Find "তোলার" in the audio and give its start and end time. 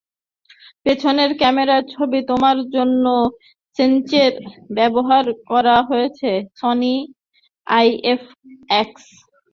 2.29-2.59